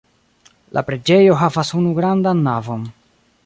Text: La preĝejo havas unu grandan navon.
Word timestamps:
La 0.77 0.83
preĝejo 0.87 1.37
havas 1.43 1.71
unu 1.81 1.95
grandan 2.01 2.45
navon. 2.51 2.93